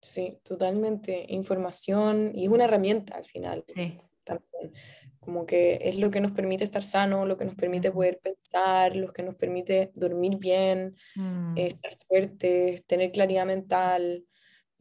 [0.00, 1.26] Sí, totalmente.
[1.28, 3.64] Información y es una herramienta al final.
[3.68, 4.72] Sí, también.
[5.20, 8.96] Como que es lo que nos permite estar sano, lo que nos permite poder pensar,
[8.96, 14.24] lo que nos permite dormir bien, Mm, eh, estar fuertes, tener claridad mental.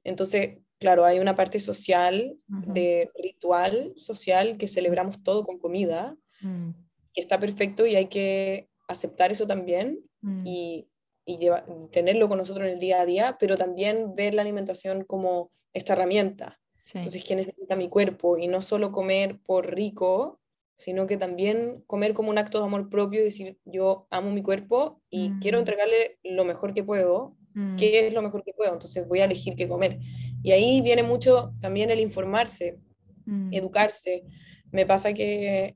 [0.04, 2.74] Entonces, claro, hay una parte social, Ujú.
[2.74, 6.70] de ritual social, que celebramos todo con comida, mm,
[7.14, 10.88] y está perfecto y hay que aceptar eso también mm, y,
[11.28, 15.04] y lleva- tenerlo con nosotros en el día a día, pero también ver la alimentación
[15.04, 16.60] como esta herramienta.
[16.86, 18.38] sí, Entonces, ¿qué necesita mi cuerpo?
[18.38, 20.40] Y no solo comer por rico,
[20.78, 24.42] sino que también comer como un acto de amor propio y decir, yo amo mi
[24.42, 25.62] cuerpo y quiero Mm.
[25.62, 27.36] entregarle lo mejor que puedo.
[27.54, 28.74] mm, ¿Qué es lo mejor que puedo?
[28.74, 30.00] Entonces voy a elegir qué comer.
[30.44, 32.78] Y ahí viene mucho también el informarse,
[33.26, 34.24] mm, educarse.
[34.72, 35.76] Me pasa que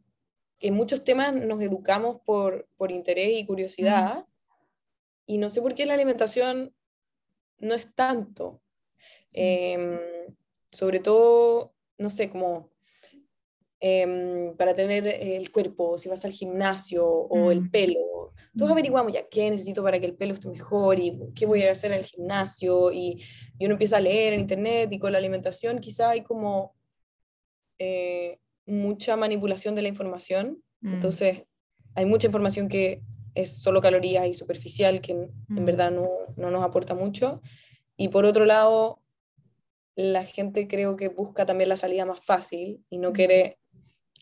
[0.59, 4.25] en muchos temas nos educamos por, por interés y curiosidad
[5.25, 6.73] y no sé por qué la alimentación
[7.60, 8.62] no es tanto.
[9.34, 9.99] Em,
[10.71, 12.69] sobre todo, no sé, como
[13.84, 17.71] em, para tener el cuerpo, si vas al gimnasio o el Mm.
[17.71, 18.34] pelo.
[18.55, 18.73] Todos Mm.
[18.73, 21.91] averiguamos ya qué necesito para que el pelo esté mejor y qué voy a hacer
[21.91, 23.23] en el gimnasio y,
[23.57, 26.75] y uno empieza a leer en internet y con la alimentación quizá hay como
[27.79, 30.62] eh, mucha manipulación de la información.
[30.81, 31.43] mm, Entonces,
[31.95, 33.01] hay mucha información que
[33.35, 35.65] es solo calorías y superficial, que en, en Mm.
[35.65, 37.41] verdad no, no nos aporta mucho.
[37.97, 38.99] Y por otro lado,
[39.95, 43.13] la gente creo que busca también la salida más fácil y no Mm.
[43.13, 43.59] quiere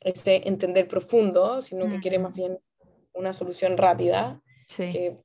[0.01, 2.21] ese entender profundo, sino que quiere Mm.
[2.23, 2.59] más bien
[3.13, 4.91] una solución rápida sí.
[4.91, 5.15] que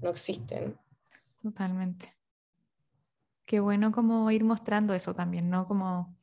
[0.00, 0.78] no existen.
[1.42, 2.14] Totalmente.
[3.44, 5.66] Qué bueno como ir mostrando eso también, ¿no?
[5.66, 6.16] Como,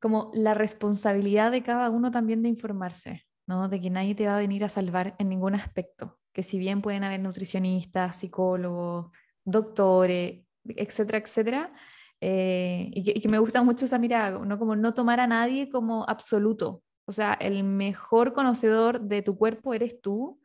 [0.00, 3.68] como la responsabilidad de cada uno también de informarse, ¿no?
[3.68, 6.18] De que nadie te va a venir a salvar en ningún aspecto.
[6.32, 9.10] Que si bien pueden haber nutricionistas, psicólogos,
[9.44, 11.72] doctores, etcétera, etcétera,
[12.20, 14.58] eh, y, que, y que me gusta mucho esa mirada, ¿no?
[14.58, 16.82] Como no tomar a nadie como absoluto.
[17.06, 20.38] O sea, el mejor conocedor de tu cuerpo eres tú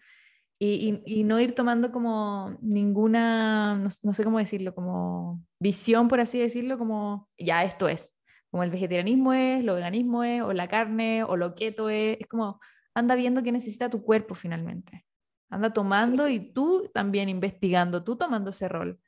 [0.60, 6.78] y, no ir tomando como ninguna, no sé cómo decirlo, como visión, por así decirlo,
[6.78, 8.16] como ya esto es,
[8.50, 12.28] como el vegetarianismo es, lo veganismo es, o la carne, o lo keto es, es
[12.28, 12.62] como
[12.93, 15.06] anda viendo qué necesita tu cuerpo finalmente.
[15.49, 18.99] Anda tomando y tú también investigando, tú tomando ese rol.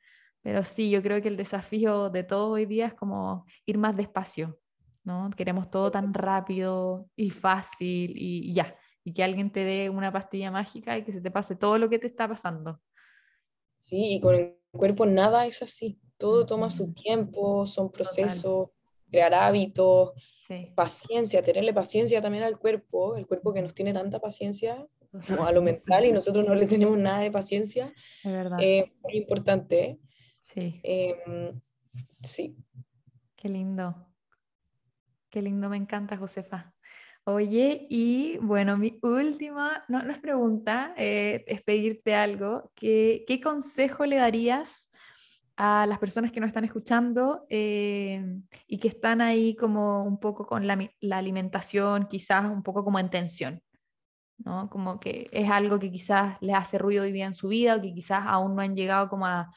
[0.42, 3.96] Pero sí, yo creo que el desafío de todo hoy día es como ir más
[3.96, 4.60] despacio,
[5.02, 5.30] ¿no?
[5.36, 10.50] Queremos todo tan rápido y fácil y ya y que alguien te dé una pastilla
[10.50, 12.80] mágica y que se te pase todo lo que te está pasando.
[13.76, 16.00] Sí, y con el cuerpo nada es así.
[16.16, 18.70] todo toma su tiempo, son procesos,
[19.08, 20.10] crear hábitos,
[20.74, 24.86] paciencia, tenerle paciencia también al cuerpo, el cuerpo que nos tiene tanta paciencia
[25.26, 27.92] como a lo mental y nosotros no le tenemos nada de paciencia.
[28.22, 28.58] Es verdad.
[28.60, 29.98] Eh, muy importante.
[30.42, 30.80] Sí.
[30.82, 31.60] Em,
[32.22, 32.56] sí.
[33.36, 34.06] Qué lindo.
[35.30, 36.72] Qué lindo, me encanta, Josefa.
[37.24, 42.70] Oye, y bueno, mi última, no, no es pregunta, eh, es pedirte algo.
[42.76, 44.90] ¿Qué, ¿Qué, consejo le darías
[45.56, 48.22] a las personas que nos están escuchando eh,
[48.66, 50.78] y que están ahí como un poco con la,
[51.12, 53.62] alimentación, quizás un poco como en tensión?
[54.38, 54.68] ¿no?
[54.68, 57.80] Como que es algo que quizás les hace ruido hoy día en su vida o
[57.80, 59.50] que quizás aún no han llegado como a,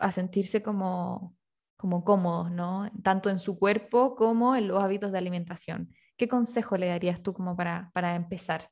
[0.00, 1.36] a sentirse como,
[1.76, 2.90] como cómodos, ¿no?
[3.02, 5.92] Tanto en su cuerpo como en los hábitos de alimentación.
[6.16, 8.70] ¿Qué consejo le darías tú como para, para empezar?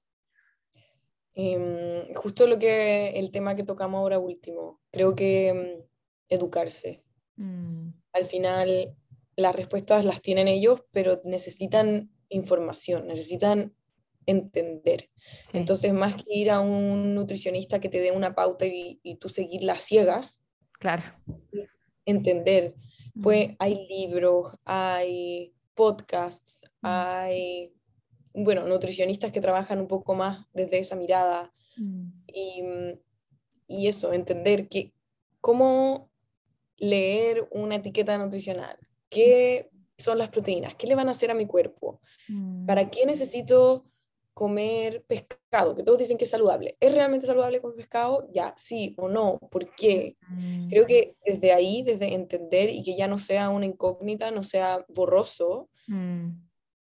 [1.34, 5.84] Em, justo lo que el tema que tocamos ahora último, creo que em,
[6.28, 7.02] educarse.
[7.36, 7.90] Mm.
[8.12, 8.96] Al final
[9.36, 13.74] las respuestas las tienen ellos, pero necesitan información, necesitan
[14.26, 15.10] entender.
[15.52, 19.28] Entonces, más que ir a un nutricionista que te dé una pauta y, y tú
[19.28, 20.42] seguir las ciegas,
[20.78, 21.02] claro.
[22.04, 22.74] entender.
[23.22, 26.86] Pues hay libros, hay podcasts, mm.
[26.86, 27.72] hay,
[28.32, 31.52] bueno, nutricionistas que trabajan un poco más desde esa mirada.
[31.76, 32.08] Mm.
[32.26, 32.62] Y,
[33.68, 34.92] y, eso, entender que
[35.40, 36.10] cómo
[36.76, 38.76] leer una etiqueta nutricional,
[39.08, 42.00] qué son las proteínas, qué le van a hacer a mi cuerpo,
[42.66, 42.90] para mm.
[42.90, 43.84] qué necesito
[44.34, 46.76] comer pescado, que todos dicen que es saludable.
[46.80, 48.28] ¿Es realmente saludable comer pescado?
[48.32, 50.16] Ya, sí o no, ¿por qué?
[50.28, 50.68] Mm.
[50.68, 54.84] Creo que desde ahí, desde entender y que ya no sea una incógnita, no sea
[54.88, 56.30] borroso, mm.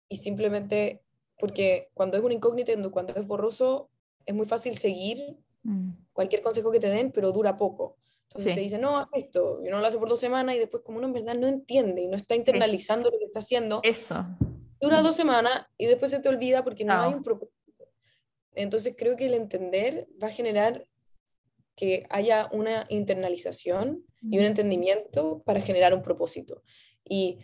[0.09, 1.01] y simplemente,
[1.39, 3.89] porque cuando es una incógnita, cuando es borroso,
[4.27, 5.91] es muy fácil seguir mm.
[6.13, 7.97] cualquier consejo que te den, pero dura poco.
[8.39, 10.99] Entonces te dicen, no, esto, y uno lo hace por dos semanas y después como
[10.99, 13.81] uno en verdad no entiende y no está internalizando lo que está haciendo.
[13.83, 14.25] Eso
[14.81, 17.55] dura dos semanas y después se te olvida porque no, hay un propósito.
[18.55, 20.87] Entonces creo que el entender va a generar
[21.77, 26.63] que haya una internalización y un entendimiento para generar un propósito.
[27.05, 27.39] Y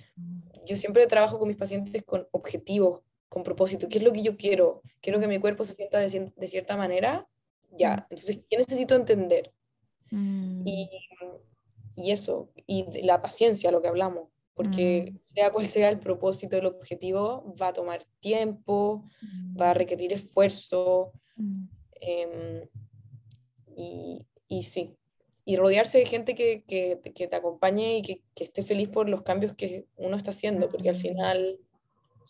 [0.64, 3.88] yo siempre trabajo con mis pacientes con objetivos, con propósito.
[3.88, 4.82] ¿Qué es lo que yo quiero?
[5.00, 7.28] Quiero que mi cuerpo se sienta de, de cierta manera.
[7.70, 9.52] Ya, entonces, ¿qué necesito entender?
[10.14, 10.66] Mm.
[10.66, 10.90] Y,
[11.96, 15.34] y, eso, y la paciencia, lo que hablamos porque mm.
[15.34, 19.04] sea cual sea el propósito, el objetivo, va a tomar tiempo,
[19.60, 19.76] va a mm.
[19.76, 21.12] requerir esfuerzo,
[22.00, 22.68] em,
[23.76, 24.96] y, y, sí,
[25.44, 29.08] y rodearse de gente que, que, que te acompañe y que, que, esté feliz por
[29.08, 31.58] los cambios que uno está haciendo, porque al final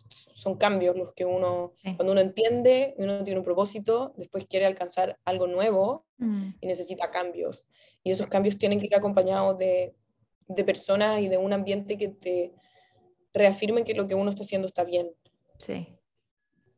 [0.09, 5.19] son cambios los que uno, cuando uno entiende, uno tiene un propósito, después quiere alcanzar
[5.25, 7.67] algo nuevo y necesita cambios.
[8.03, 9.95] Y esos cambios tienen que ir acompañados de,
[10.49, 12.53] de personas y de un ambiente que te
[13.33, 15.11] reafirmen que lo que uno está haciendo está bien.
[15.59, 15.89] Sí.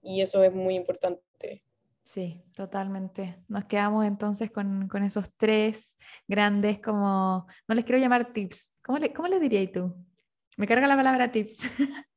[0.03, 1.63] Y eso es muy importante.
[2.05, 3.43] Sí, totalmente.
[3.49, 5.97] Nos quedamos entonces con, con esos tres
[6.29, 8.77] grandes como, no les quiero llamar tips.
[8.85, 9.93] ¿Cómo, le, cómo les dirías tú?
[10.57, 11.59] Me carga la palabra tips.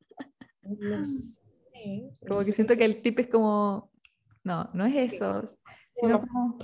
[0.77, 3.91] No sé, como que siento que el tip es como,
[4.43, 5.43] no, no es eso,
[5.95, 6.57] sino como...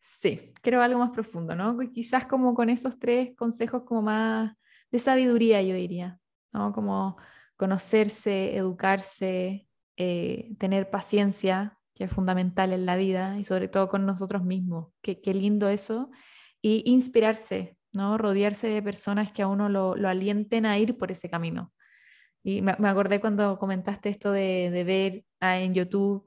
[0.00, 1.78] Sí, quiero algo más profundo, ¿no?
[1.92, 4.54] Quizás como con esos tres consejos como más
[4.90, 6.18] de sabiduría, yo diría,
[6.52, 6.72] ¿no?
[6.72, 7.18] Como
[7.56, 14.06] conocerse, educarse, eh, tener paciencia, que es fundamental en la vida y sobre todo con
[14.06, 14.92] nosotros mismos.
[15.02, 16.10] Qué, qué lindo eso.
[16.62, 18.16] Y inspirarse, ¿no?
[18.16, 21.72] Rodearse de personas que a uno lo, lo alienten a ir por ese camino.
[22.48, 26.26] Y me, me acordé cuando comentaste esto de, de ver ah, en YouTube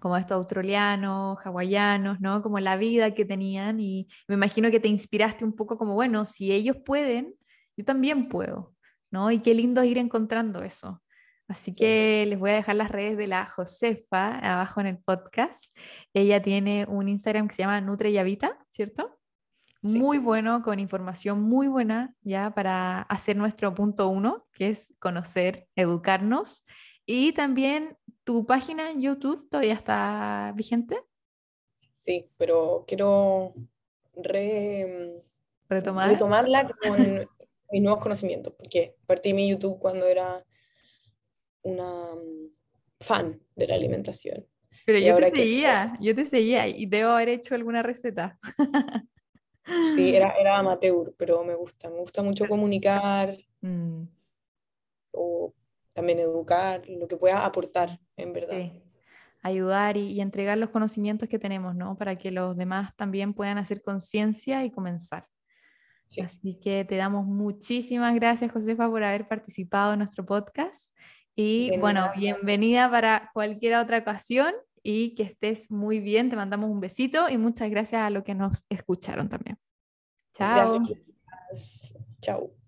[0.00, 2.42] como estos australianos, hawaianos, ¿no?
[2.42, 6.24] Como la vida que tenían y me imagino que te inspiraste un poco como, bueno,
[6.24, 7.32] si ellos pueden,
[7.76, 8.74] yo también puedo,
[9.12, 9.30] ¿no?
[9.30, 11.00] Y qué lindo ir encontrando eso.
[11.46, 15.76] Así que les voy a dejar las redes de la Josefa abajo en el podcast.
[16.12, 19.16] Ella tiene un Instagram que se llama Nutre y Habita, ¿cierto?
[19.82, 25.68] Muy bueno, con información muy buena ya para hacer nuestro punto uno, que es conocer,
[25.76, 26.64] educarnos
[27.04, 30.98] y también tu página en YouTube todavía está vigente.
[31.94, 33.54] Sí, pero quiero
[34.14, 35.22] re,
[35.68, 36.10] ¿Retomar?
[36.10, 37.28] retomarla con
[37.70, 40.44] mis nuevos conocimientos, porque partí mi YouTube cuando era
[41.62, 42.50] una mm,
[43.00, 44.46] fan de la alimentación.
[44.84, 48.38] Pero yo te seguía, yo te seguía y debo haber hecho alguna receta.
[49.94, 53.36] Sí, era, era amateur, pero me gusta, me gusta mucho comunicar.
[53.60, 54.04] Mm.
[55.12, 55.54] O
[55.92, 58.56] también educar, lo que pueda aportar, en verdad.
[58.56, 58.82] Sí.
[59.42, 61.96] Ayudar y, entregar los conocimientos que tenemos, ¿no?
[61.96, 65.24] Para que los demás también puedan hacer conciencia y comenzar.
[66.22, 70.94] Así que te damos muchísimas gracias, Josefa, por haber participado en nuestro podcast.
[71.34, 74.54] Y bueno, bienvenida para cualquier otra ocasión
[74.86, 76.30] y que estés muy bien.
[76.30, 79.58] Te mandamos un besito y muchas gracias a los que nos escucharon también.
[80.32, 80.80] Chao.
[82.22, 82.65] Chao.